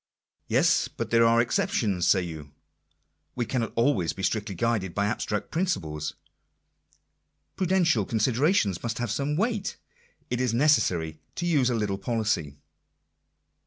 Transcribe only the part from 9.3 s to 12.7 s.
weight. It is necessary to use a little policy.